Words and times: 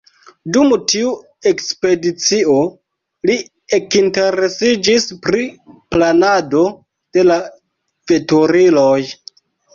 Dum 0.55 0.69
tiu 0.91 1.09
ekspedicio, 1.51 2.55
li 3.31 3.35
ekinteresiĝis 3.79 5.07
pri 5.27 5.45
planado 5.93 6.65
de 7.19 7.29
la 7.31 7.39
veturiloj. 8.15 8.99